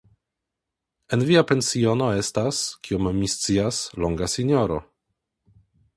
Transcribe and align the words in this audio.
En 1.17 1.25
via 1.29 1.43
pensiono 1.51 2.07
estas, 2.21 2.61
kiom 2.89 3.11
mi 3.19 3.29
scias, 3.35 3.83
longa 4.05 4.31
sinjoro. 4.37 4.83